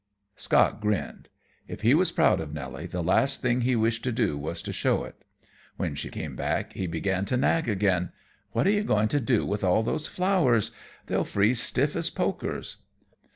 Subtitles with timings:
[0.35, 1.29] Scott grinned.
[1.67, 4.73] If he was proud of Nelly, the last thing he wished to do was to
[4.73, 5.23] show it.
[5.77, 8.11] When she came back he began to nag again.
[8.51, 10.71] "What are you going to do with all those flowers?
[11.05, 12.77] They'll freeze stiff as pokers."